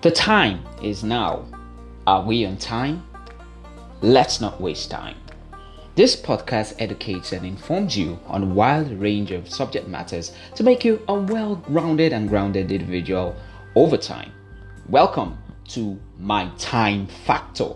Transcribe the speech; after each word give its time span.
The 0.00 0.12
time 0.12 0.64
is 0.80 1.02
now. 1.02 1.44
Are 2.06 2.22
we 2.22 2.46
on 2.46 2.56
time? 2.56 3.04
Let's 4.00 4.40
not 4.40 4.60
waste 4.60 4.92
time. 4.92 5.16
This 5.96 6.14
podcast 6.14 6.76
educates 6.78 7.32
and 7.32 7.44
informs 7.44 7.98
you 7.98 8.16
on 8.28 8.44
a 8.44 8.46
wide 8.46 8.92
range 9.00 9.32
of 9.32 9.50
subject 9.50 9.88
matters 9.88 10.32
to 10.54 10.62
make 10.62 10.84
you 10.84 11.02
a 11.08 11.14
well 11.14 11.56
grounded 11.56 12.12
and 12.12 12.28
grounded 12.28 12.70
individual 12.70 13.34
over 13.74 13.96
time. 13.96 14.30
Welcome 14.88 15.36
to 15.70 15.98
My 16.16 16.48
Time 16.58 17.08
Factor. 17.08 17.74